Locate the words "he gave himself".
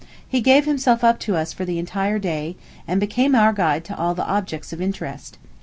0.27-1.03